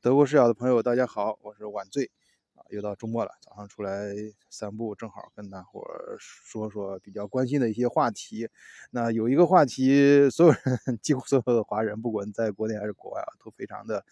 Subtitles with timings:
[0.00, 2.08] 德国视角的朋友，大家好，我是晚醉
[2.54, 4.14] 啊，又到周末了，早上出来
[4.48, 5.84] 散步，正好跟大伙
[6.20, 8.48] 说说比较关心的一些话题。
[8.92, 14.04] 那有一个话题，所有人 几乎所有的华人，不管在国内还是国外啊，都非常的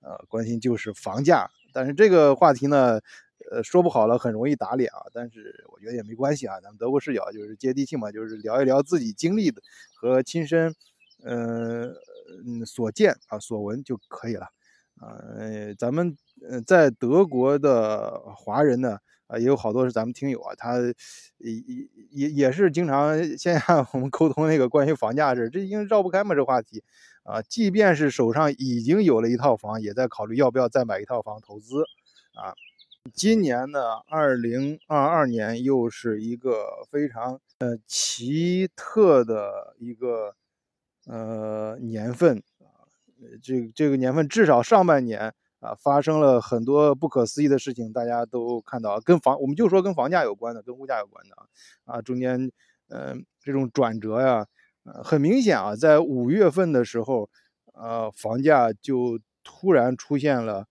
[0.00, 1.50] 呃关心，就是房价。
[1.72, 3.00] 但是这个话题呢，
[3.50, 5.00] 呃，说不好了，很容易打脸啊。
[5.14, 9.62] 但是我觉得也没关系啊，咱们德国视角就是接地气嘛，就是聊一聊自己经历的
[9.94, 10.74] 和亲身
[11.24, 11.94] 呃
[12.44, 14.46] 嗯所见啊所闻就可以了。
[15.00, 16.14] 呃，咱们
[16.46, 20.78] 呃在德国的华人呢，啊也有好多是咱们听友啊，他
[21.38, 26.84] 也也也也是经常线下我们沟通那个关于房价事，这已经绕不开嘛这话题
[27.22, 27.40] 啊。
[27.40, 31.82] 即便是手上已经有了一套房，也在考虑要不要再买一套房投资
[32.34, 32.52] 啊。
[33.14, 40.34] 今年呢，二零二二年又是一个非常呃奇特的一个
[41.06, 42.42] 呃年份。
[43.42, 51.44] 这个这个年份至少上半年啊，发生了很多不可思议的事情，大家都看到，跟房我们就说跟房价有关的，跟物价有关的啊
[51.84, 52.50] 啊，中间
[52.88, 54.46] 嗯这种转折呀，
[54.84, 57.28] 呃很明显啊，在五月份的时候，
[57.74, 60.66] 呃房价就突然出现了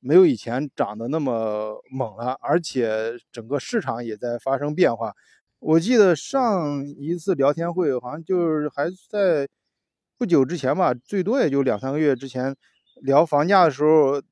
[0.00, 5.14] 没有以前涨得那么猛了，而且整个市场也在发生变化。
[5.58, 9.48] 我记得上一次聊天会好像就是还在。
[10.20, 12.54] 不久之前吧，最多也就两三个月之前，
[13.02, 14.22] 聊房价的时候，呃，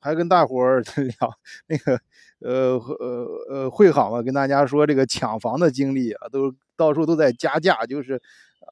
[0.00, 1.32] 还跟大伙儿 聊
[1.66, 1.98] 那个，
[2.40, 3.26] 呃，呃，
[3.64, 8.20] 呃，会好嘛，跟大家说这个抢房的经历啊，都到处都在加价，就是，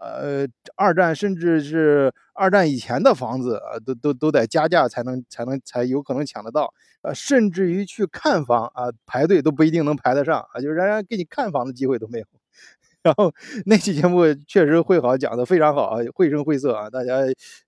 [0.00, 0.46] 呃，
[0.76, 12.26] 二战甚至是二战以前的房子啊，都都都得加价才能才能才有可能抢得到，呃，甚至于去看房啊，排队都不一定能排得上啊，就是人给你看房的机会都没有。
[13.08, 13.32] 然后
[13.64, 17.20] 那期节目确实会好讲的非常好啊，绘声绘色啊，大家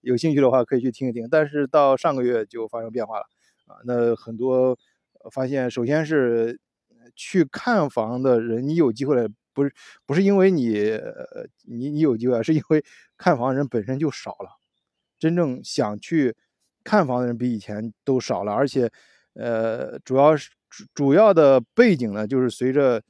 [0.03, 1.27] 有兴趣的话可以去听一听。
[1.31, 3.25] 但是到上个月就发生变化了
[3.67, 4.79] 啊，那很多
[5.33, 6.61] 发现，首先是
[7.17, 9.73] 去看房的人，你有机会了，不是
[10.05, 11.01] 不是因为你
[11.65, 12.85] 你你有机会，是因为
[13.17, 14.59] 看房人本身就少了，
[15.19, 16.37] 真正想去
[16.85, 18.91] 看房的人比以前都少了，而且
[19.33, 23.03] 呃，主要是主主要的背景呢，就是随着。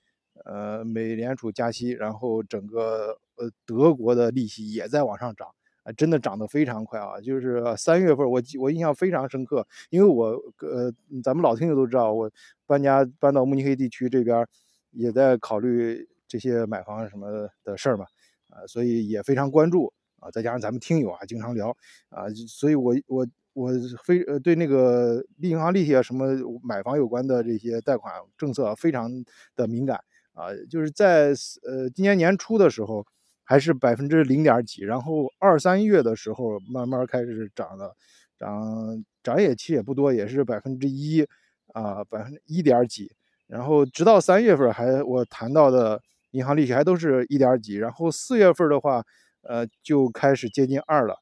[0.45, 5.49] 呃，美联储加息，然后整个呃德国的利息也在往上涨
[5.83, 7.21] 啊，真的涨得非常快啊！
[7.21, 10.27] 就是三月份，我我印象非常深刻，因为我
[10.61, 10.93] 呃
[11.23, 12.31] 咱们老听友都知道，我
[12.67, 14.47] 搬家搬到慕尼黑地区这边，
[14.93, 18.05] 也在考虑这些买房什么的事儿嘛，
[18.51, 21.75] 啊，所以也非常关注啊，再加上咱们听友啊经常聊
[22.11, 23.71] 啊，所以我我我
[24.05, 26.27] 非呃对那个利银行利息啊什么
[26.62, 29.11] 买房有关的这些贷款政策非常
[29.57, 30.01] 的敏感。
[30.41, 31.34] 啊，就是在
[31.69, 33.05] 呃今年年初的时候，
[33.45, 37.95] 还是百分之零点几，然后二三月的时候慢慢开始涨的，
[38.39, 41.27] 涨涨也其实也不多，也是百分之一
[41.75, 43.12] 啊，百分之一点几，
[43.47, 49.05] 然后直到三月份还我谈到的银行利息还都是一点几，然后四月份的话，
[49.43, 51.17] 呃就开始接近二了，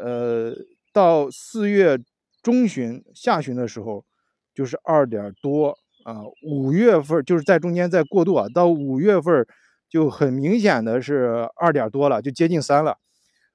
[0.00, 0.52] 呃
[0.92, 1.96] 到四月
[2.42, 4.04] 中旬下旬的时候
[4.52, 5.78] 就是二点多。
[6.04, 9.46] 啊，五月份就是在中间在过渡啊，到五月份
[9.88, 12.98] 就很明显的是二点多了，就接近三了。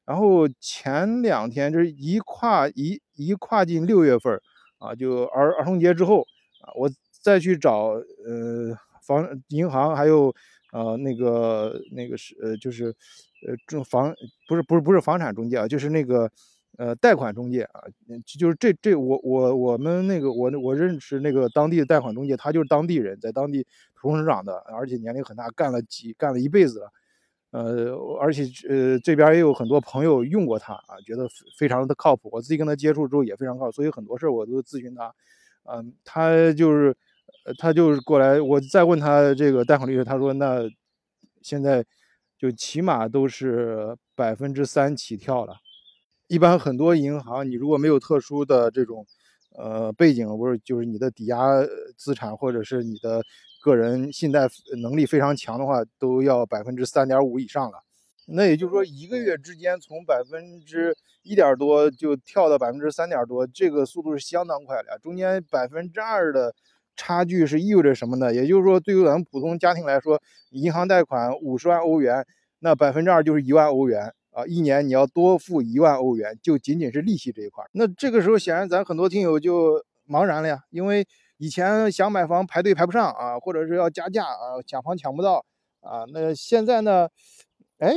[0.05, 4.39] 然后前两天就是一跨一一跨进六月份
[4.77, 6.21] 啊，就儿儿童节之后
[6.61, 6.89] 啊，我
[7.21, 7.89] 再去找
[8.25, 10.33] 呃房银行还有
[10.71, 14.15] 呃那个那个是呃就是呃这房
[14.47, 16.31] 不是不是不是房产中介啊，就是那个。
[16.77, 17.81] 呃，贷款中介啊，
[18.39, 23.65] 就是这这我我我们那个我我认识那个当地的贷款中介，他就是当地人，在当地
[23.95, 26.91] 土生土长的，而且年龄很大，干了几干了一辈子了，
[27.49, 31.27] 呃，而且呃这边也有很多朋友用过他啊，觉得
[31.57, 32.29] 非常的靠谱。
[32.31, 35.11] 我自己跟他接触之后也非常靠，所以很多事我都咨询他，
[35.63, 36.95] 嗯，他就是
[37.57, 40.61] 他就是过来，我再问他这个贷款利率，他说那
[41.41, 41.83] 现在
[42.37, 45.55] 就起码都是百分之三起跳了。
[46.27, 49.05] 一般很多银行，你如果没有特殊的这种，
[49.57, 51.37] 呃，背景，不是就是你的抵押
[51.95, 53.23] 资产或者是你的
[53.61, 54.47] 个人信贷
[54.81, 57.83] 能力非常强的话，都要百分之三点五以上了。
[58.29, 60.93] 那也就是说，一个月之间从百分之
[61.23, 64.99] 一点多就跳到百分之三点多，这个速度是相当快的。
[65.01, 66.53] 中间百分之二的
[66.97, 68.33] 差距是意味着什么呢？
[68.33, 72.25] 也就是说，对于咱们普通家庭来说，银行贷款五十万欧元，
[72.59, 74.13] 那百分之二就是一万欧元。
[74.37, 77.65] 啊，一年你要多付一万欧元，就仅仅是利息这一块。
[77.71, 81.07] 那这个时候，显然咱很多听友就茫然了呀，因为
[81.37, 85.43] 以前想买房排队排不上啊，或者是要加价啊，抢房抢不到
[85.79, 86.05] 啊。
[86.13, 87.09] 那现在呢，
[87.79, 87.95] 哎，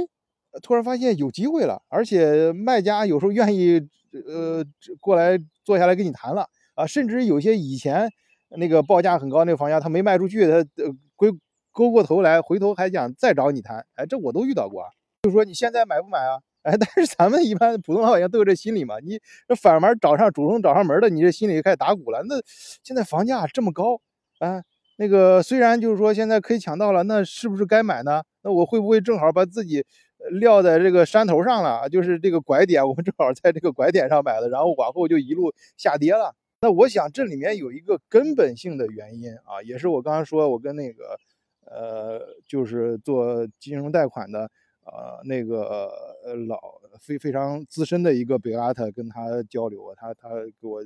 [0.63, 3.87] 突然发现有机会了，而且卖家有时候愿意
[4.27, 4.65] 呃
[4.99, 8.11] 过来坐下来跟你谈了啊，甚至有些以前
[8.57, 11.31] 那个报价很高那个房价他没卖出去，他呃归
[11.71, 14.89] 勾过头来回头还想再找你谈，哎，这我都遇到过，啊
[15.23, 16.41] 就说你现在买不买啊？
[16.63, 22.23] 哎，但是咱们一般普通老百姓都有这心理嘛，你这反门找上主动找上门的，你这心里就开始打鼓了。
[22.27, 22.37] 那
[22.83, 24.01] 现在房价这么高
[24.39, 24.63] 啊，
[24.97, 28.23] 那个虽然就是说现在可以抢到了，那是不是该买呢？
[28.43, 29.85] 那我会不会正好把自己
[30.31, 31.87] 撂在这个山头上了？
[31.91, 36.35] 就是这个拐点，我们正好在这个拐点上买的，然后往后就一路下跌了。
[36.63, 41.19] 那我想这里面有一个根本性的原因啊，也是我刚刚说我跟那个
[41.67, 44.51] 呃，就是做金融贷款的。
[44.93, 45.89] 呃，那个
[46.25, 46.59] 呃老
[46.99, 50.29] 非非常资深的一个北阿特跟他交流啊，他他
[50.61, 50.81] 给我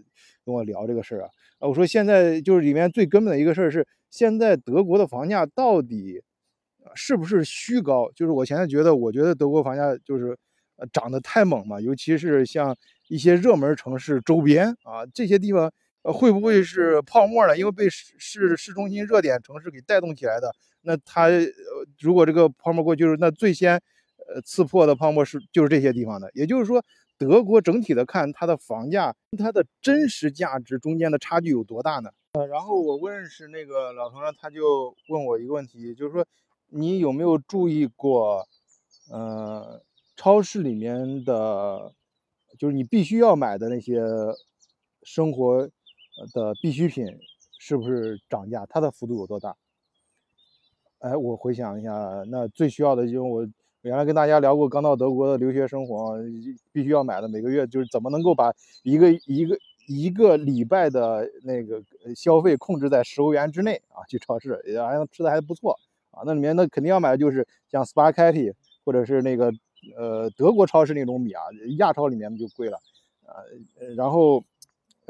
[0.45, 1.29] 跟我聊这个事儿啊，
[1.59, 6.23] 啊，我说现在就是里面最根本的一个事儿是，现在德国的房价到底
[6.95, 8.11] 是不是虚高？
[8.15, 10.37] 就是我现在觉得，我觉得德国房价就是
[10.77, 12.77] 呃涨得太猛嘛，尤其是像
[13.09, 15.73] 一些热门城市周边啊这些地方，
[16.03, 17.57] 呃会不会是泡沫呢？
[17.57, 20.53] 因为被市市市中心热点城市给带动起来的，
[20.83, 21.49] 那它呃
[21.99, 23.81] 如果这个泡沫过去，那最先。
[24.27, 26.83] 呃，刺破的泡沫是就是这些地方的，也就是说，
[27.19, 32.11] 德国整体的看它的房价，它的真实价值中间的差距有多大呢？
[32.33, 36.27] 呃，然后我问是那个老同学，他就问我一个问题，就是说，
[36.69, 38.49] 你有没有注意过，
[39.11, 39.83] 呃，
[40.17, 41.93] 超市里面的，
[42.59, 44.03] 就是你必须要买的那些
[45.03, 45.69] 生活
[46.33, 47.07] 的必需品，
[47.59, 48.65] 是不是涨价？
[48.67, 49.55] 它的幅度有多大？
[51.01, 53.47] 哎，我回想一下，那最需要的就是我。
[53.85, 56.17] 原来跟大家聊过，刚到德国的留学生活，
[56.73, 58.51] 必须要买的，每个月就是怎么能够把
[58.83, 61.83] 一个一个一个礼拜的那个
[62.17, 64.01] 消费控制在十欧元之内啊？
[64.09, 65.79] 去超市也好像吃的还不错
[66.13, 66.23] 啊。
[66.25, 68.55] 那里面那肯定要买的就是像 Spaghetti
[68.87, 69.53] 或者是那个
[69.99, 71.43] 呃德国超市那种米啊，
[71.77, 72.79] 亚超里面就贵了
[73.27, 73.45] 啊。
[73.99, 74.43] 然后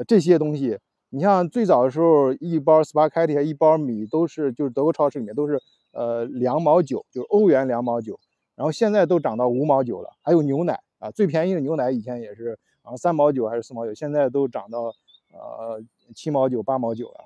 [0.05, 0.77] 这些东西，
[1.11, 5.61] 你像最早的时候，一包 Spaghetti 一包米都是就是德国超市里面都是
[5.93, 8.19] 呃两毛九，就是欧元两毛九。
[8.55, 14.93] 然后现在都涨到五毛九了，还有牛奶啊，最便宜的牛奶以前也是啊三毛九还是四毛九，现在都涨到
[15.33, 15.83] 呃
[16.15, 17.25] 七毛九八毛九了。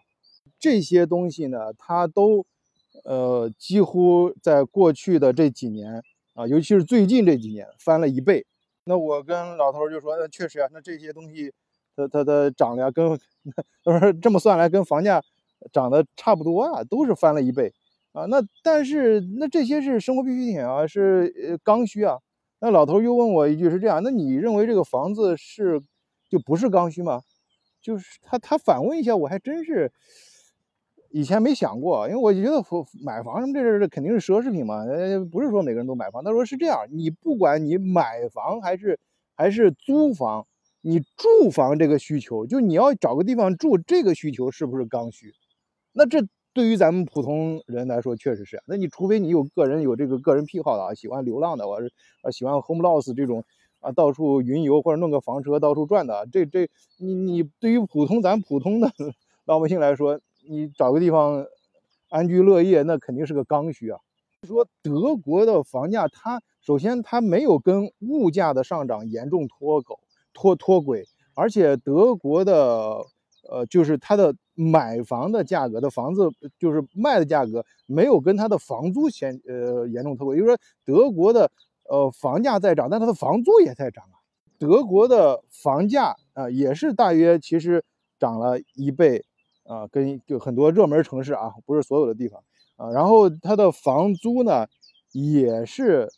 [0.60, 2.46] 这些东西呢，它都
[3.04, 6.04] 呃几乎在过去的这几年
[6.34, 8.46] 啊，尤其是最近这几年翻了一倍。
[8.86, 11.54] 那我跟老头就说，那确实啊，那这些东西
[11.96, 13.20] 它它它涨了，跟
[13.86, 15.24] 他说这么算来跟房价
[15.72, 17.72] 涨得差不多啊，都是翻了一倍。
[18.14, 22.18] 啊，那但是那这些是生活必需品啊，是呃刚需啊。
[22.60, 25.82] 那老头又问我一句是这样，那你认为这个房子是
[26.30, 27.22] 就不是刚需吗？
[27.82, 29.92] 就是他他反问一下，我还真是
[31.12, 32.62] 以前没想过，因为我觉得
[33.04, 36.24] 买房什么这这这肯定是奢侈品嘛，呃不是说每个人都买房。
[36.24, 39.00] 他说是这样，你不管你买房还是
[39.36, 40.46] 还是租房，
[40.82, 45.32] 你住房这个需求，就你要找个地方住，这个需求是不是刚需？
[45.94, 46.28] 那这。
[46.60, 48.62] 对于咱们普通人来说，确实是。
[48.66, 51.90] 那你除非你有个人有这个个人癖好的啊，喜欢流浪的，我是
[52.22, 53.46] 啊喜欢 homeless 这种
[53.80, 56.28] 啊到处云游或者弄个房车到处转的。
[56.30, 56.68] 这这
[56.98, 58.92] 你你对于普通咱普通的
[59.46, 60.20] 老百姓来说，
[60.50, 61.46] 你找个地方
[62.10, 63.98] 安居乐业，那肯定是个刚需啊。
[64.46, 69.98] 说德国的房价，它首先它没有跟物价的上涨严重脱钩
[70.34, 73.06] 脱脱轨，而且德国的
[73.50, 74.36] 呃就是它的。
[74.60, 81.50] 买房的价格的房子就是卖的价格没有跟它的房租显呃严重脱轨，也就是说德国的
[81.90, 84.20] 呃房价在涨，但它的房租也在涨啊。
[84.58, 87.86] 德国的房价啊也是大约其实
[88.20, 89.24] 涨了一倍
[89.64, 92.44] 啊，跟就很多热门城市啊，不是所有的地方
[92.76, 92.90] 啊。
[92.92, 94.68] 然后它的房租呢
[95.14, 96.10] 也是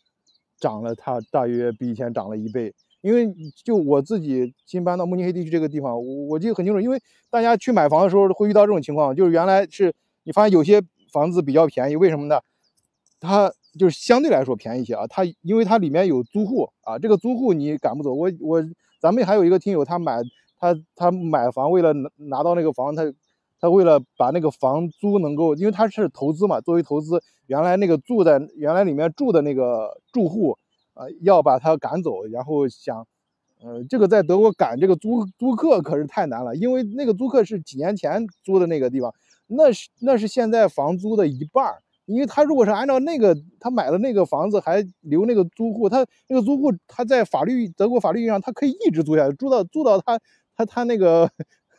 [0.58, 2.74] 涨了，它大约比以前涨了一倍。
[3.02, 3.28] 因为
[3.64, 6.80] 就我自己新搬到慕尼黑地区这个地方，我我记得很清楚。
[6.80, 9.94] 因为大家去买房的时候会遇到这种情况，就是原来是
[10.24, 10.82] 你发现有些
[11.12, 12.40] 房子比较便宜，为什么呢？
[13.20, 15.06] 它就是相对来说便宜一些啊。
[15.08, 18.14] 它因为它里面有租户啊，这个租户你赶不走。
[18.14, 18.64] 我我
[19.02, 20.22] 咱们还有一个听友，他买
[20.60, 23.12] 他他买房为了拿到那个房，他
[23.60, 30.56] 他为了把那个房租能够，因为他是投资嘛，作为投资，原来那个住在原来里面住的那个住户。
[30.94, 33.06] 呃，要把他赶走，然后想，
[33.62, 39.14] 呃，这个在德国赶这个租租客可是太难了，因为那个租客是几年前租的那个地方，
[39.48, 41.66] 那是那是现在房租的一半，
[42.06, 50.20] 因为他如果是按照那个他买了那个房子还留那个租户，他那个租户他在法律德国法律上他可以一直租下去，租到租到他
[50.56, 51.30] 他他那个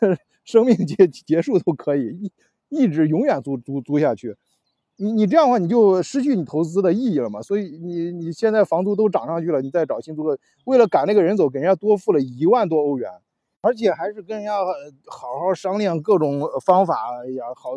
[0.45, 2.33] 生命结结束都可以一
[2.85, 4.35] 一直永远租租租下去。
[5.03, 7.43] 你你这样的话，你就失去你投资的意义了嘛。
[7.43, 13.11] 所以你你现在房租都涨上去了，你再找新租客，为了赶那个人走，给人家多付了一万多欧元，
[13.63, 14.57] 而且还是跟人家
[15.07, 16.95] 好好商量各种方法
[17.35, 17.77] 呀，好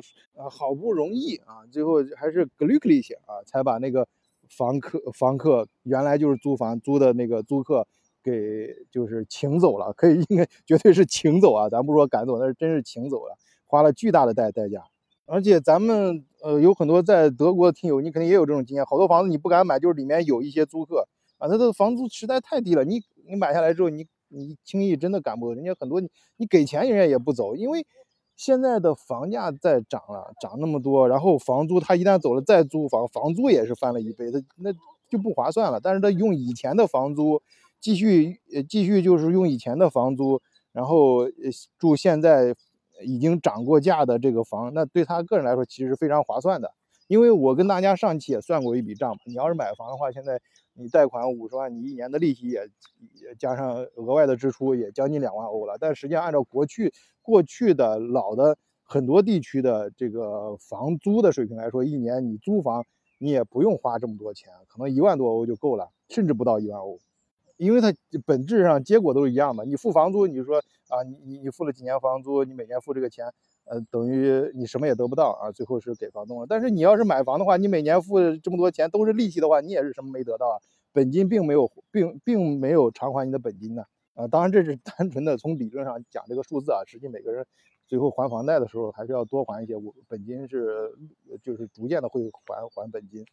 [0.50, 4.08] 好不容易啊，最后还是 glücklich 啊，才把那个
[4.48, 7.88] 房客房客原来就是租房租的那个租客
[8.24, 14.84] 给就是请走了，可以应该 绝对是请走啊，咱不说赶走，那是真是请走了，花了巨大的代代价。
[15.28, 21.08] 而且咱们呃有很多在德国的听友，你肯定也有这种经验，好多房子你不敢买，就是里面有一些租客
[21.40, 27.88] 啊，他的房租实在太低了，你你买下来之后，你你轻易真的赶不走，人家很多你给钱人家也不走，因为
[28.36, 34.72] 现在的房价在涨了，涨那么多，然后房租他一旦走了再租房，房租也是翻了一倍，他那
[35.10, 35.80] 就不划算了。
[35.82, 37.42] 但是他用以前的房租
[37.80, 38.40] 继续
[38.70, 40.40] 继续就是用以前的房租，
[40.72, 41.28] 然后
[41.80, 42.56] 住现在。
[43.04, 46.72] 已经涨过价的这个房，那对他个人来说其实非常划算的。
[47.08, 50.42] 因为我跟大家上期也算过一笔账，你要是买房的话，现在
[50.74, 52.68] 你贷款五十万，你一年的利息也
[53.22, 55.78] 也加上额外的支出也将近两万欧了。
[55.80, 62.84] 但实际上按照过去过去的老的很多地区的这个房租的水平来说，一年你租房
[63.20, 66.98] 你也不用花这么多钱，可能一万多欧就够了，甚至不到一万欧。
[67.58, 67.94] 因为它
[68.26, 70.58] 本质上结果都是一样的，你付房租，你说
[70.90, 73.32] 啊，你你你付了几年房租，你每年付这个钱，
[73.64, 76.46] 呃，等于你什么也得不到啊，最后是给房东了。
[76.50, 80.60] 但是你要是买房的话，你每年付这么多钱都是利息的话，你也是什么没得到啊，
[80.92, 83.84] 本金并没有并并没有偿还你的本金呢，
[84.16, 87.46] 啊，当然这是单纯的从理论上讲这个数字啊，实际每个人
[87.88, 90.92] 最后还房贷的时候还是要多还一些，我本金是
[91.42, 93.26] 就是逐渐的会还还本金。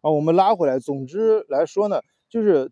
[0.00, 2.70] 啊，我们拉回来，总之来说呢，就是。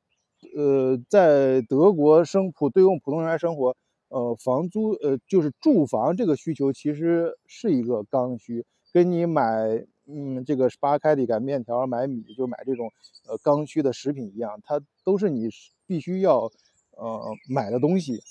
[0.56, 3.76] 呃，在德国生普对用普通人来生活，
[4.08, 12.90] 呃，房租呃就是住房这个需求其实是一个刚需，跟你买嗯这个扒开的一杆面条、买米就买这种
[13.26, 15.48] 呃刚需的食品一样，它都是你
[15.86, 16.50] 必须要
[16.96, 18.22] 呃买的东西。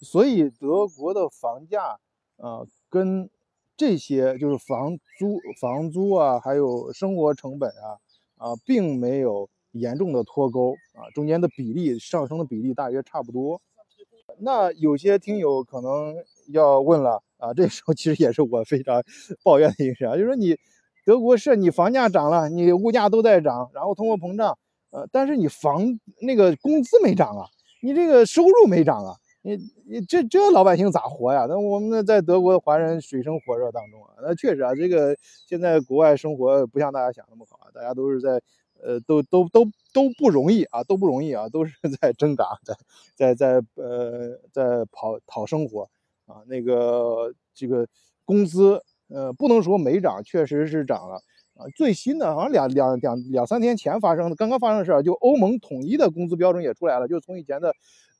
[0.00, 1.98] 所以德国的房价
[2.36, 3.28] 啊跟
[3.76, 7.98] 这些就是房租房租啊，还有生活成本啊
[8.36, 9.48] 啊并没有。
[9.72, 13.60] 严重的脱钩啊，中间的比例上升的比例大约差不多。
[14.38, 16.14] 那有些听友可能
[16.48, 19.02] 要问了啊，这时候其实也是我非常
[19.44, 20.56] 抱怨的一个事啊，就是说你
[21.04, 24.56] 德国是你房价涨了，你物价都在涨，然后通货膨胀，
[24.90, 27.46] 呃，但是你房那个工资没涨啊，
[27.82, 31.44] 你这个收入没涨啊，你你这这老百姓咋活呀？
[31.48, 35.14] 那我们呢在德国的华人水深火热当中啊，那确实啊，这个
[35.46, 38.40] 现在国外生活不像大家想那么好啊，大家都是在。
[38.84, 42.58] 呃，都都都都不容易啊，都不容易啊，都是在挣扎，
[43.14, 45.88] 在在在呃在跑讨生活
[46.26, 46.42] 啊。
[46.48, 47.86] 那个这个
[48.24, 51.14] 工资，呃，不能说没涨，确实是涨了
[51.54, 51.66] 啊。
[51.76, 57.72] 最新的好像两两两两三天前发生的，刚刚发生的事儿，就欧盟统一的工资标准也出来了，就从以前的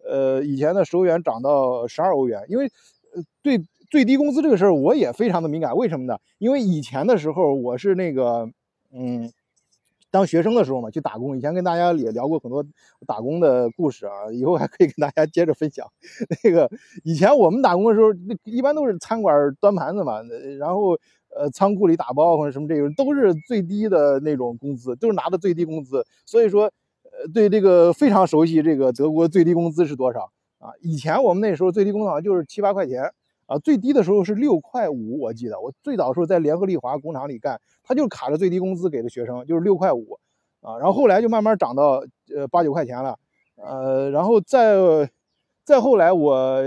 [0.09, 2.45] 呃以前的十欧元涨到十二欧元。
[2.49, 2.67] 因为
[3.15, 5.77] 呃对最低工资这个事儿，我也非常的敏感。
[5.77, 6.19] 为什么呢？
[6.39, 8.49] 因为以前的时候我是那个
[8.93, 9.33] 嗯。
[10.13, 11.37] 当学生的时候嘛，去打工。
[11.37, 12.65] 以前跟大家也聊过很多
[13.07, 15.85] 打工的故事啊，以后还可以跟大家接着分享。
[16.45, 16.71] 那个
[17.03, 20.21] 以前我们打工的时候，那一般都是餐馆端盘子嘛，
[20.59, 20.97] 然后
[21.35, 26.07] 呃仓库里打包或者什么这种，都是最低的那种工资，都是拿的最低工资。
[26.27, 26.65] 所以说，
[27.05, 28.63] 呃，对这个非常熟悉。
[28.63, 30.71] 这个德国最低工资是多少啊？
[30.83, 33.11] 以前我们那时候最低工资好像就是七八块钱。
[33.47, 40.19] 啊，最低的时候是六块五，我记得我最早的时候在联合利华工厂里干，他就卡着最低工资给的学生，就是六块五，
[40.61, 43.19] 啊，然后后来就慢慢涨到呃八九块钱了，
[43.57, 44.77] 呃，然后再
[45.65, 46.63] 再后来我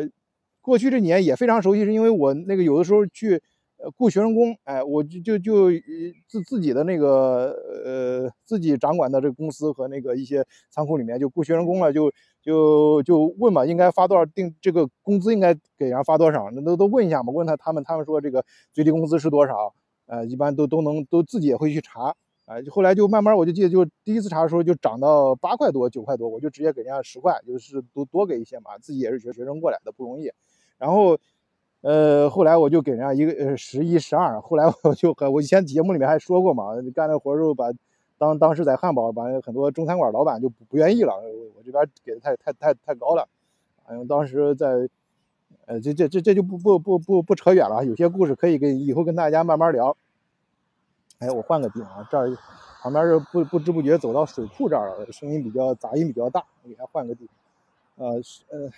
[0.61, 3.41] 过去这年也非常熟悉，是因为我那个有的时候去。
[3.97, 5.69] 雇学生工，哎，我就就就
[6.27, 7.51] 自自己的那个
[7.85, 12.11] 呃自己掌管的这个公司和那个一些仓库里面就雇学生工了，就
[12.41, 16.49] 就就问嘛，应该发多少定这个工资应该给人发多少？
[16.51, 19.73] 那都都问一下嘛，问他他们他们说这个最低工资是多少？
[20.07, 22.15] 呃，一般都都能都自己也会去查，
[22.45, 30.31] 哎，后来就慢慢我就记得就第一次查的时候就涨到八块多九块多，我就直接给人家十块，就是多多给一些嘛，自己也是学学生过来的不容易，
[30.79, 31.19] 然后。
[31.85, 37.71] 呃，后来我就给人家一个呃十一十二，后来我就和我以前节目里面还说过嘛，干那活儿时候把
[38.17, 41.13] 当当时在汉堡把很多中餐馆老板就不不愿意了，
[41.55, 43.27] 我这边给的太太太太高了，
[43.85, 44.89] 哎，当时在，
[45.67, 49.95] 呃，这这这这就不不不不不扯远了，有些故事可以跟以后跟大家慢慢聊。
[51.19, 52.35] 哎，我换个地方，这儿
[52.81, 57.29] 旁边是不不知不觉走到水库这儿了，声音比较杂音比较大，我给他换个地
[57.95, 58.15] 方，呃
[58.49, 58.71] 呃。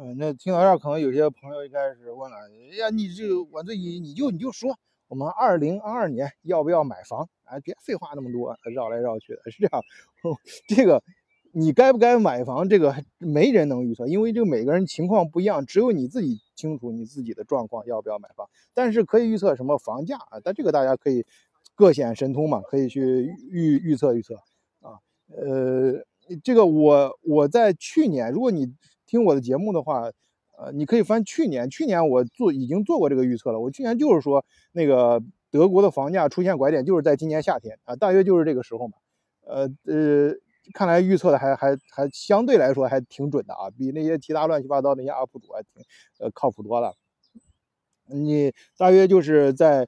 [0.00, 2.36] 嗯，那听到这儿，可能有些朋友一开始问了：
[2.70, 4.78] 哎呀，你这个晚醉，你你就你就说，
[5.08, 7.28] 我们二零二二年要不要买房？
[7.42, 9.82] 哎，别废话那么多，绕来绕去的，是这样。
[10.68, 11.02] 这个
[11.50, 18.48] 你该不该买房，这个没人能预测，因为这个每个人情况不一样，只有你自己清楚你自己的状况要不要买房。
[18.72, 20.38] 但是可以预测什么房价啊？
[20.44, 21.26] 但这个大家可以
[21.74, 24.36] 各显神通嘛，可以去预预测预测
[24.80, 25.00] 啊。
[25.26, 26.04] 呃，
[26.44, 28.72] 这个我我在去年，如果你
[29.08, 30.12] 听我的节目的话。
[30.60, 33.60] 呃，你可以翻去年，去年我做已经做过这个预测了。
[33.60, 35.22] 我去年就是说，那个
[35.52, 38.94] 德国的房价出现拐点，就是在今年夏天啊，大约就是这个时候嘛。
[39.46, 40.34] 呃呃，
[40.74, 45.80] 看来预测的还还还相对来说还挺准的啊，比那些其他乱七八糟那些 UP 主还挺
[46.18, 46.92] 呃靠谱多了。
[48.06, 49.86] 你大约就是在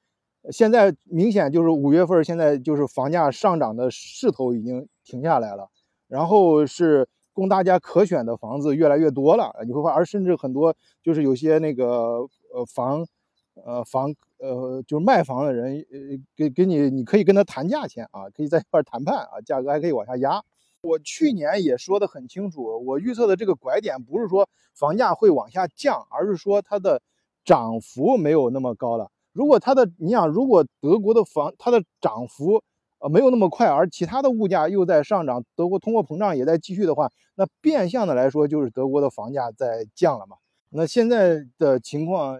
[0.53, 5.69] 现在明显就是五月份，现在就是房价上涨的势头已经停下来了，
[6.07, 7.09] 然后是。
[7.41, 12.19] 供大家可选的房子越来越多了，你会发，而甚至很多就是有些那个
[12.53, 13.07] 呃房，
[13.55, 15.99] 呃房呃就是卖房的人，呃
[16.37, 20.43] 给给你，你可以跟他谈价钱啊，可以在一块谈判啊，价格还可以往下压。
[20.83, 27.01] 我去年也说的很清楚，我预测的这个拐点不是说房价会往下降，而是说它的
[27.45, 29.11] 涨幅没有那么高了。
[29.33, 32.63] 如果它的，你想，如果德国的房它的涨幅。
[33.01, 40.37] 呃，没有那么快，而其他的物价又在上涨，德国通货膨胀也在继续的话，那变相的来说就是德国的房价在降了嘛。
[40.69, 42.35] 那现在的情况，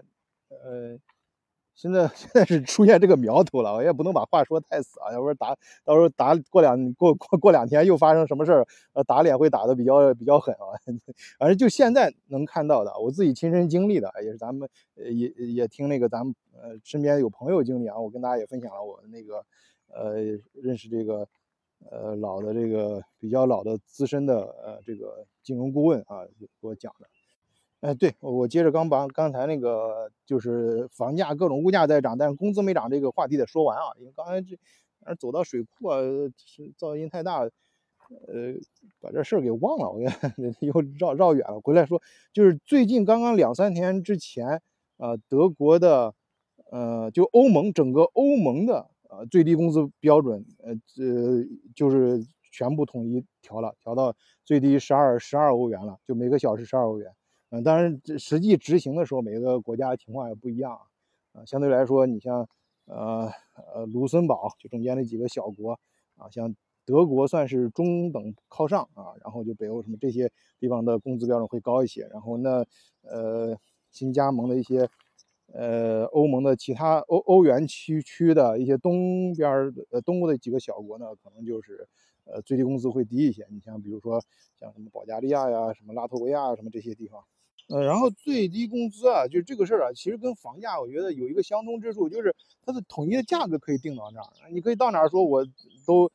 [0.49, 0.97] 呃，
[1.73, 10.77] 现在 现在是出现这个苗头了，我也不能把话说太死啊，要不然打到时候打过两过过过两天又发生什么事儿，呃，打脸会打的比较比较狠啊。
[11.39, 19.43] 反正就现在能看到的，我自己亲身经历的，也是咱们也也听那个咱们呃身边有朋友经历啊，我跟大家也分享了我那个。
[19.93, 20.15] 呃，
[20.53, 21.27] 认识这个，
[21.89, 27.07] 呃，老的这个比较老的资深的呃这个金融顾问啊，给我讲的。
[27.81, 34.55] 哎，对我接着刚把刚才那个就是房价各种物价在涨，但是工资没涨这个话题得说完啊，因为刚才这
[35.15, 35.99] 走到水库啊，
[36.37, 37.51] 是噪音太大，呃，
[38.99, 40.01] 把这事儿给忘了，我
[40.61, 41.59] 又绕绕远了。
[41.59, 41.99] 回来说，
[42.31, 44.61] 就是最近刚刚两三天之前，
[44.97, 46.13] 呃，德国的，
[46.69, 48.91] 呃，就欧盟整个欧盟的。
[49.11, 57.11] 呃，最低工资标准，呃，这就是全部统一调了，调到最低十二十二欧元了，就每个小时十二欧元。
[57.49, 60.79] 嗯，当然，实际执行的时候，每个国家情况也不一样
[61.33, 61.43] 啊。
[61.45, 62.47] 相对来说，你像，
[62.85, 63.29] 呃
[63.75, 65.77] 呃，卢森堡就中间那几个小国
[66.15, 72.07] 啊，像德国算是中等靠上啊，然后就北欧什么这些地方的工资标准会高一些。
[72.13, 72.65] 然后那，
[73.01, 73.57] 呃，
[73.91, 74.87] 新加盟的一些。
[75.53, 81.87] 呃，欧盟的其他欧欧元区区的一些东边儿呃东欧的几个小国呢，可能就是
[82.23, 83.45] 呃最低工资会低一些。
[83.49, 84.23] 你像比如说
[84.57, 87.21] 像什么保加利亚呀、什么拉脱维亚什么这些地方，
[87.67, 92.33] 呃，然后最低工资啊，就是这个事儿啊，其实跟房价我觉得有一个相通之处，就是
[92.65, 95.45] 它的统一的价格可以定到那儿，你可以到哪儿说我
[95.85, 96.09] 都，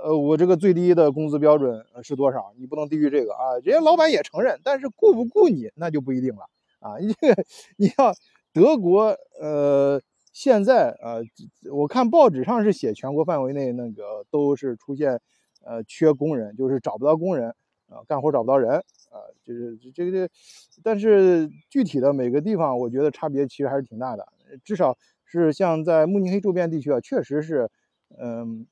[0.00, 3.58] 呃，我这个最低的工资标准是多少，你不能低于这个啊。
[3.64, 6.98] 人家老板也承认，但是雇不雇你那就不一定了啊。
[6.98, 7.44] 你这个
[7.76, 8.14] 你要。
[8.56, 10.00] 德国，呃，
[10.32, 11.16] 现在啊，
[11.70, 15.20] 我看报纸上是写全国范围内那个都是出现，
[15.62, 17.50] 呃，缺工人，就是找不到工人，
[17.90, 18.70] 啊，干活找不到人，
[19.10, 20.32] 啊，就是这个这，
[20.82, 24.26] 但是具体的每个地方，我觉得差别其实还是挺大的，
[24.64, 27.68] 至少是像在慕尼黑周边地区啊，确实是，
[28.18, 28.66] 嗯，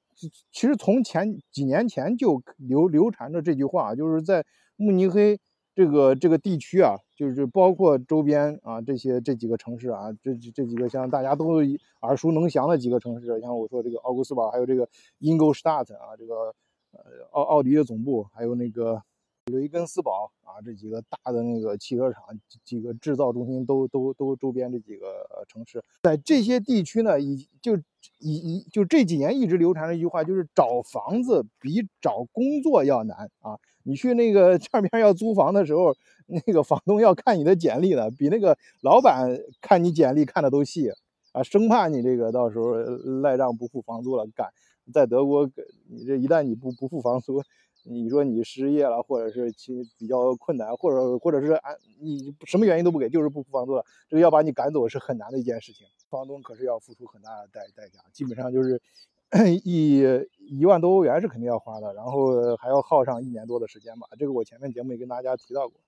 [0.51, 5.39] 其实从前几年前就流流传着这句话，就是在慕尼黑。
[5.77, 11.61] 这个这个地区啊，就是包括周边啊这些这几个城市啊，这这几个像大家都
[12.03, 14.89] 耳熟能详的几个城市，像我说这个奥古斯堡，还有这个
[15.21, 16.55] Ingolstadt 啊，这个
[16.91, 17.01] 呃
[17.31, 19.01] 奥奥迪的总部，还有那个
[19.47, 22.23] 雷根斯堡啊，这几个大的那个汽车厂，
[22.65, 27.77] 几个制造中心都都都周边这几个城市，在这些地区呢，已就
[28.19, 33.59] 已已就这几年一直流传着一句话，就是找房子比找工作要难啊。
[33.85, 35.95] 你去那个这边要租房的时候，
[36.27, 40.91] 那个房东要看你的简历的，比那个老板看你简历看的都细
[41.33, 42.75] 啊，生怕你这个到时候
[43.23, 44.27] 赖账不付房租了。
[44.35, 44.49] 赶
[44.93, 45.49] 在德国，
[45.89, 47.43] 你这一旦你不不付房租，
[47.85, 55.87] 你说你失业了，或者是其比较困难，或者或者是按你什么原因都不给，就是不付房租了，这个要把你赶走是很难的一件事情。
[56.09, 58.81] 房东可是要付出很大的代代价，基本上就是。
[59.65, 60.03] 一
[60.39, 64.07] 一万多欧元是肯定要花的，然后还要耗上一年多的时间吧。
[64.19, 65.81] 这个我前面节目也跟大家提到过。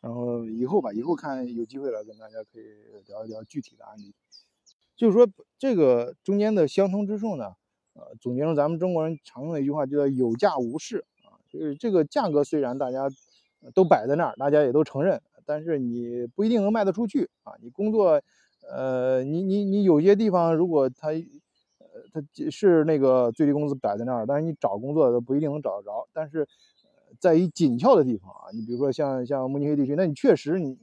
[0.00, 2.64] 然后以后吧，以后看有机会了，跟大家可以
[3.06, 4.14] 聊一聊具体的案例。
[4.96, 7.54] 就是说这个中间的相通之处呢，
[7.94, 11.38] 呃，总结成咱们中国人常用的一句话，就叫有价无市啊。
[11.48, 13.08] 就是这个价格虽然大家
[13.74, 17.54] 都摆在那儿，大家也都承认，但是你不一定能卖得出去啊。
[17.60, 18.22] 你工作。
[18.70, 21.08] 呃，你你你有些地方如果他，
[22.12, 26.08] 呃，他是那个最低工资摆在那儿，但是你找工作都不一定能找得着。
[26.12, 26.46] 但是，
[27.20, 30.78] 在于紧俏的地方啊，你比如说像像慕尼黑地区，那你确实你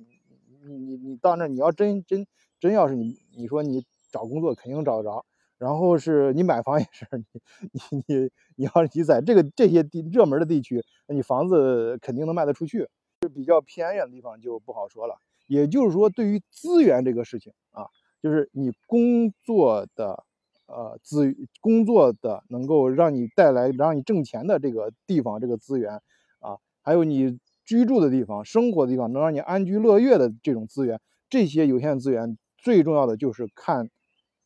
[0.66, 2.26] 你你你到那儿，你要真真
[2.60, 5.26] 真要是你你说你找工作肯定找得着。
[5.58, 12.88] 然后是你买房也是，你你你你要是你在这个这些地热门的地区，你房子肯定能卖得出去。
[13.22, 15.18] 是比较偏远的地方就不好说了。
[15.48, 17.88] 也就是说，对于资源这个事情啊，
[18.24, 20.24] 就是你工作的
[20.70, 26.02] 呃资工作的能够让你带来让你挣钱的这个地方这个资源
[26.40, 33.90] 啊，还有你居住的地方、生活的地方能让你安居乐业的这种资源，这些有限资源最重要的就是看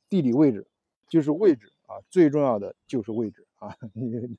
[0.10, 0.68] 地理位置。
[1.10, 3.78] 就是位置啊，最重要的就是位置啊。
[3.94, 4.36] 你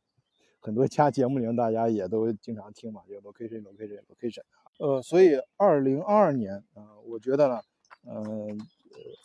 [0.59, 4.43] 很多家节目里大家也都经常听嘛，就 location，location，location。
[4.81, 7.61] 呃，所以二零二二年啊，我觉得呢，
[8.09, 8.59] 嗯，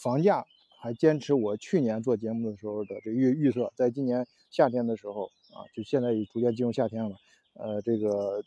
[0.04, 0.46] 房价
[0.82, 7.16] 还坚持我去年做节目的时候的这预预测，在今年夏天的时候啊，就现在已逐渐进入夏天了，
[7.54, 8.42] 呃，这个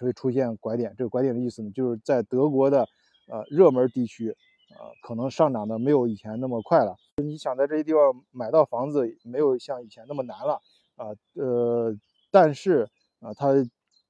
[0.00, 0.94] 会出现拐点。
[0.96, 2.88] 这个拐点的意思呢，就是在德国的
[3.28, 4.36] 呃热门地区。
[4.70, 6.96] 啊，可能上涨的没有以前那么快了。
[7.22, 10.58] 你想在这些地方买到房子，没有像以前那么难了
[10.96, 11.14] 啊。
[11.34, 11.96] 呃，
[12.32, 12.88] 但是
[13.20, 13.52] 啊，它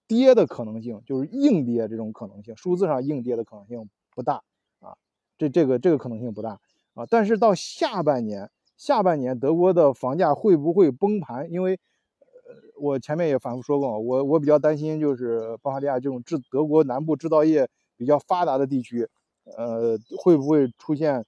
[0.06, 4.42] 跌的可能性就是硬跌这种可能性，数字上硬跌的可能性不大
[4.78, 4.96] 啊。
[5.36, 6.58] 这这个这个可能性不大
[6.94, 7.06] 啊。
[7.08, 11.50] 但是到下半年，下半年德国的房价会不会崩盘？
[11.50, 11.74] 因为
[12.20, 19.08] 呃，我前面也反复说过，我我比较担心就是巴伐利亚这种制德国南部制造业比较发达的地区。
[19.44, 21.22] 呃，会不会出现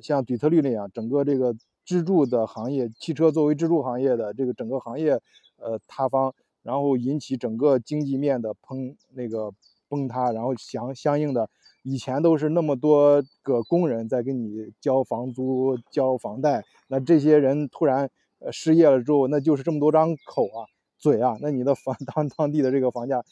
[0.00, 1.52] 像底特律那样，整个这个
[1.84, 5.20] 支柱的行业，汽车作为支柱行业的这个整个行业，
[5.56, 6.32] 呃，塌方，
[6.62, 9.52] 然后引起整个经济面的崩那个
[9.88, 11.50] 崩塌，然后相相应的，
[11.82, 23.22] 以前都是那么多个工人在给你交房租、交房贷，那这些人突然呃失业了之后，那就是这么多张口啊、嘴啊，那你的房当当地的这个房价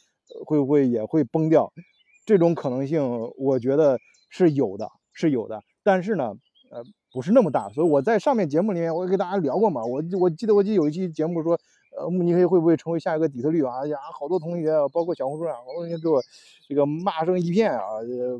[0.47, 1.73] 会不会也会崩掉？
[2.25, 3.03] 这种可能性，
[3.39, 6.35] 我觉得是有的，是有的，但是呢，
[6.71, 6.83] 呃，
[7.13, 7.71] 不是那么大。
[7.71, 9.83] 所以我在上面节目里面，我也跟大家聊过嘛。
[9.83, 11.59] 我我记得我记得有一期节目说，
[11.99, 13.87] 呃，慕尼黑会不会成为下一个底特律啊？
[13.87, 16.23] 呀，好多同学，包括小红书上，好多同学给我
[16.69, 17.83] 这个骂声一片啊，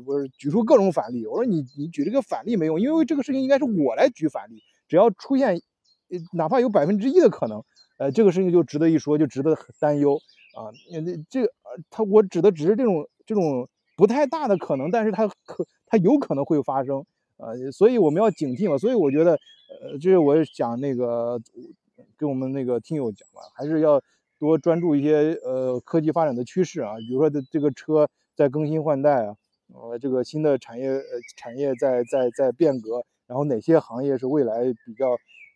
[0.05, 1.25] 我举出各种反例。
[1.27, 4.61] 我说你你举这个反例没用，因为这个事情应该是我来举反例。
[4.87, 5.61] 只要出现，
[6.33, 7.63] 哪怕有百分之一的可能，
[7.97, 10.15] 呃，这个事情就值得一说，就值得担忧
[10.55, 10.71] 啊。
[10.91, 13.67] 那这呃，他我指的只是这种这种。
[13.99, 18.77] 不太大的可能，但是它可它有可能会发生，呃，所以我们要警惕嘛。
[18.77, 21.37] 所以我觉得，呃，这是我想那个
[22.19, 24.01] 跟我们那个听友讲嘛，还是要
[24.37, 29.35] 多专注一些呃科技发展的趋势啊，比如说这这个车在更新换代啊，
[29.73, 31.01] 呃，这个新的产业呃
[31.37, 35.11] 产业在在在变革，然后哪些行业是未来比较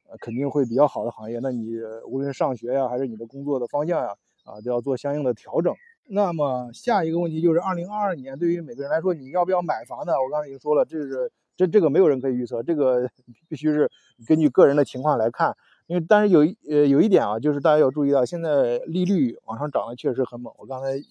[0.10, 5.73] 呃肯定会比较好的行业，那你无论上学呀，还是你的工作的方向呀，啊，都要做相应的调整。
[6.08, 10.13] 那么下一个问题就是，二零二二年对于每个人来说，你要不要买房呢？
[10.21, 13.10] 我刚才已经说了，这是这这个没有人可以预测，这个
[13.47, 13.89] 必须是
[14.28, 15.56] 根据个人的情况来看。
[15.88, 20.54] 因为但是有一呃有一点啊，就是大家要注意到，现在利率往上涨的确实很猛。
[20.58, 21.02] 我刚才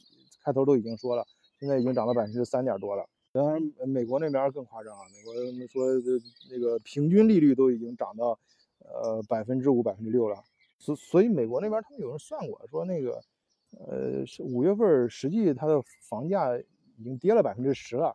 [0.44, 1.26] 开头都已经说了，
[1.58, 3.06] 现在已经涨到百分之三点多了。
[3.32, 5.34] 当然，美国那边更夸张啊，美国
[5.68, 5.82] 说
[6.50, 8.38] 那个平均利率都已经涨到
[8.78, 10.36] 呃百分之五、百分之六了。
[10.78, 13.22] 所所以美国那边他们有人算过，说那个。
[13.88, 16.54] 呃，是五月份实际它的房价
[16.98, 18.14] 已经跌了百分之十了，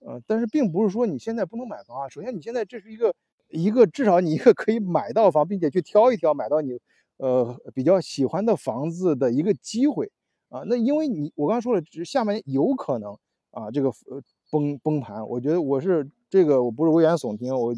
[0.00, 2.08] 呃，但是并不是说你现在不能买房啊。
[2.08, 3.14] 首先，你现在这是一个
[3.50, 6.78] 一个至少你一个可以买到房，并且去挑一挑买到你
[7.16, 10.10] 呃比较喜欢的房子的一个机会
[10.48, 10.62] 啊。
[10.66, 13.16] 那因为你我刚刚说了，只是下面有可能
[13.50, 15.26] 啊这个呃崩崩盘。
[15.28, 17.74] 我觉得我是这个我不是危言耸听，我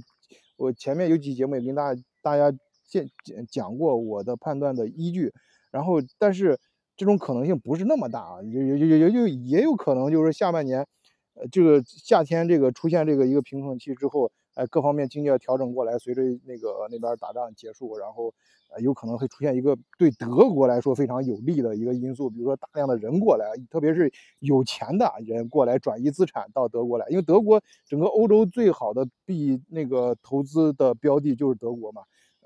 [0.57, 2.51] 我前面有几节目也跟大家大家
[2.85, 3.05] 讲
[3.49, 5.33] 讲过我的判断的依据，
[5.71, 6.59] 然后但是。
[6.97, 10.87] 这种可能性不是那么大啊，也也也也就也有可能就是下半年，
[11.33, 18.35] 呃，这个夏天这个出现这个一个平衡期之后，哎，各方面经济要调整过来，随着那个那边打仗结束，然后
[18.69, 32.03] 呃，有可能会出现一个对德国来说非常有利的一个因素，比如说大量的人过来，特别是有钱的人过来转移资产到德国来，因为德国整个欧洲最好的币那个投资的标的就是德国嘛，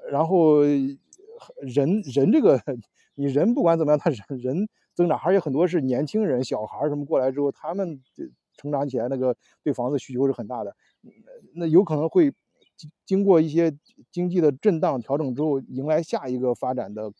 [0.09, 2.63] 然后人人这个。
[3.17, 8.03] 你人不管怎么样，他人人增长，而且很多是年轻人、小孩什么过来之后，他们
[8.57, 10.75] 成长起来，那个对房子需求是很大的。
[11.55, 12.33] 那有可能会
[13.05, 13.77] 经过一些
[14.11, 17.13] 经济的震荡调整之后，迎来下一个发展的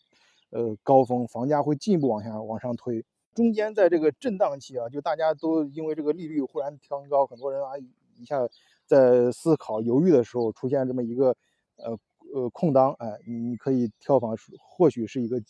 [0.49, 3.05] 呃高峰，房价会进一步往下往上推。
[3.33, 7.71] 中间在这个震荡期啊，就大家都因为这个利率忽然调高，很多人啊
[8.17, 8.47] 一下
[8.85, 11.35] 在思考犹豫的时候出现这么一个
[11.77, 11.97] 呃
[12.33, 15.41] 呃空档，哎，你可以跳房，或许是一个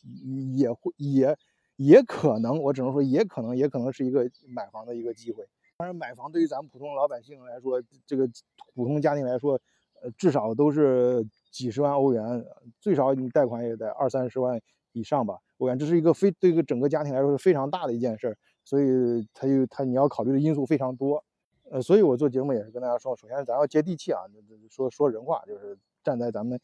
[0.55, 1.37] 也会也
[1.75, 5.45] 也可能，我只能说也可能也可能是一个买房的一个机会。
[5.77, 8.25] 当然，买房对于咱们普通老百姓来说，这个
[8.73, 9.59] 普通家庭来说，
[10.01, 12.45] 呃，至少都是几十万欧元，
[12.79, 14.59] 最少你贷款也得二三十万
[14.93, 15.37] 以上吧。
[15.57, 21.21] 欧元，这是一个非对一个整个家庭来说是非常大的一件事，所以他就他你要考虑的因素非常多。
[21.69, 24.21] 呃，所以我做节目也是跟大家说，首先咱要接地气啊，
[24.69, 26.57] 说说人话，就是站在咱们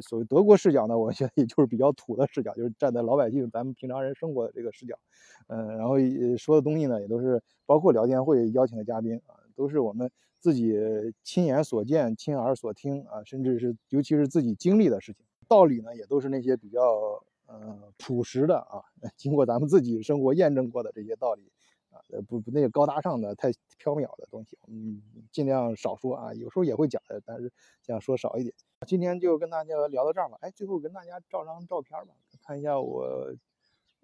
[0.00, 4.96] 所谓德国视角呢，我觉得也就是比较土的视角，就是站在老百姓咱们平常人生活的这个视角。
[5.48, 5.96] 嗯，然后
[6.38, 10.74] 说的东西呢，也都是包括聊天会邀请的嘉宾啊，都是我们自己
[11.22, 15.22] 亲眼所见、亲耳所听啊，甚至是尤其是自己经历的事情。
[15.46, 16.80] 道理呢，也都是那些比较
[17.46, 18.80] 呃朴实的啊，
[19.16, 21.42] 经过咱们自己生活验证过的这些道理
[21.94, 26.34] 啊，不不那个高大上的、太缥缈的东西，嗯，尽量少说啊。
[26.34, 27.48] 有时候也会讲的，但是
[27.82, 28.54] 尽量说少一点。
[28.86, 30.36] 今天就跟大家聊到这儿吧。
[30.40, 33.34] 哎，最后跟大家照张照片吧，看一下我。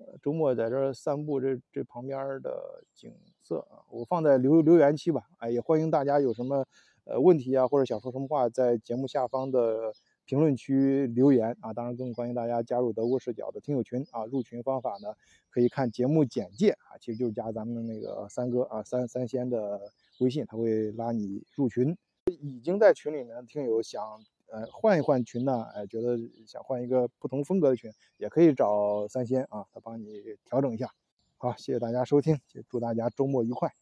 [0.02, 5.28] 呃，周末在这散步，这这旁边的景色啊，我放在留留言区吧。
[5.36, 6.64] 哎，也欢迎大家有什么
[7.04, 9.92] 呃问题啊，或者想说什么话，在节目下方的
[10.30, 11.72] 评论区留言啊。
[11.72, 14.24] 当然，更欢迎大家加入德国视角的听友群啊。
[14.26, 15.12] 入群方法呢，
[15.50, 21.96] 可以看节目简介啊，其实就是加咱们那个三哥啊三三仙的微信，他会拉你入群。
[22.26, 24.22] 已经在群里面的听友想。
[24.52, 26.16] 呃，换一换群呢，哎，觉得
[26.46, 30.92] 想换一个不同风格的群，也可以找三仙啊，他帮你调整一下。
[31.38, 32.38] 好，谢谢大家收听，
[32.68, 33.72] 祝大家周末愉快。